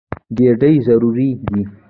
ګېډې 0.37 0.71
ضروري 0.85 1.29
دي. 1.47 1.61